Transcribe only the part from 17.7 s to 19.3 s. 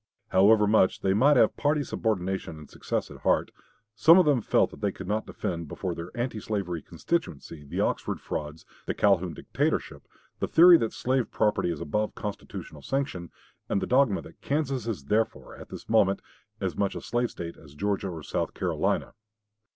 Georgia or South Carolina."